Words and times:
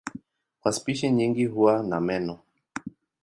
Kwa 0.61 0.71
spishi 0.73 1.11
nyingi 1.11 1.45
huwa 1.45 1.83
na 1.83 2.01
meno. 2.01 2.39